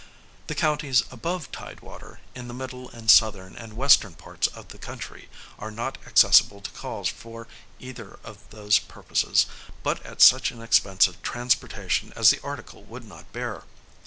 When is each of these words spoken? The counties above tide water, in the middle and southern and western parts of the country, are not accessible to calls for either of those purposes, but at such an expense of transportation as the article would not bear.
The 0.47 0.55
counties 0.55 1.03
above 1.11 1.51
tide 1.51 1.81
water, 1.81 2.21
in 2.33 2.47
the 2.47 2.55
middle 2.55 2.89
and 2.89 3.07
southern 3.07 3.55
and 3.55 3.77
western 3.77 4.15
parts 4.15 4.47
of 4.47 4.69
the 4.69 4.79
country, 4.79 5.29
are 5.59 5.69
not 5.69 5.99
accessible 6.07 6.59
to 6.59 6.71
calls 6.71 7.07
for 7.07 7.47
either 7.79 8.17
of 8.23 8.39
those 8.49 8.79
purposes, 8.79 9.45
but 9.83 10.03
at 10.03 10.19
such 10.19 10.49
an 10.49 10.59
expense 10.59 11.07
of 11.07 11.21
transportation 11.21 12.13
as 12.15 12.31
the 12.31 12.41
article 12.43 12.83
would 12.85 13.05
not 13.05 13.31
bear. 13.31 13.65